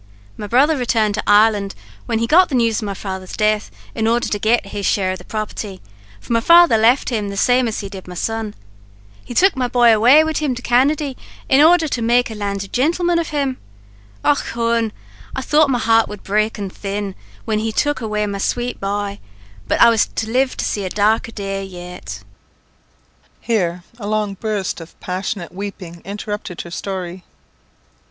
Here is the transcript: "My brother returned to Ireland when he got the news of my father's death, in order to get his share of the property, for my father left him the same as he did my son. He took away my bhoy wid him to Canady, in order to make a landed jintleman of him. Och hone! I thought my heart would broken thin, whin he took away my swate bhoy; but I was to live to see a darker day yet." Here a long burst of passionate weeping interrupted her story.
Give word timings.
"My 0.35 0.47
brother 0.47 0.75
returned 0.77 1.13
to 1.13 1.23
Ireland 1.27 1.75
when 2.07 2.17
he 2.17 2.25
got 2.25 2.49
the 2.49 2.55
news 2.55 2.79
of 2.81 2.87
my 2.87 2.95
father's 2.95 3.37
death, 3.37 3.69
in 3.93 4.07
order 4.07 4.27
to 4.29 4.39
get 4.39 4.65
his 4.65 4.83
share 4.87 5.11
of 5.11 5.19
the 5.19 5.23
property, 5.23 5.79
for 6.19 6.33
my 6.33 6.39
father 6.39 6.75
left 6.75 7.09
him 7.09 7.29
the 7.29 7.37
same 7.37 7.67
as 7.67 7.81
he 7.81 7.87
did 7.87 8.07
my 8.07 8.15
son. 8.15 8.55
He 9.23 9.35
took 9.35 9.53
away 9.55 9.59
my 9.59 9.67
bhoy 9.67 10.25
wid 10.25 10.39
him 10.39 10.55
to 10.55 10.61
Canady, 10.63 11.17
in 11.47 11.61
order 11.61 11.87
to 11.87 12.01
make 12.01 12.31
a 12.31 12.33
landed 12.33 12.73
jintleman 12.73 13.19
of 13.19 13.27
him. 13.29 13.57
Och 14.25 14.39
hone! 14.53 14.91
I 15.35 15.41
thought 15.43 15.69
my 15.69 15.77
heart 15.77 16.09
would 16.09 16.23
broken 16.23 16.67
thin, 16.71 17.13
whin 17.45 17.59
he 17.59 17.71
took 17.71 18.01
away 18.01 18.25
my 18.25 18.39
swate 18.39 18.79
bhoy; 18.79 19.19
but 19.67 19.79
I 19.81 19.91
was 19.91 20.07
to 20.07 20.27
live 20.31 20.57
to 20.57 20.65
see 20.65 20.83
a 20.83 20.89
darker 20.89 21.31
day 21.31 21.63
yet." 21.63 22.23
Here 23.39 23.83
a 23.99 24.07
long 24.07 24.33
burst 24.33 24.81
of 24.81 24.99
passionate 24.99 25.51
weeping 25.53 26.01
interrupted 26.03 26.61
her 26.61 26.71
story. 26.71 27.23